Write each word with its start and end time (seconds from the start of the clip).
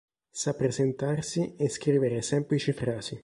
Sa 0.31 0.55
presentarsi 0.55 1.55
e 1.55 1.69
scrivere 1.69 2.23
semplici 2.23 2.71
frasi. 2.73 3.19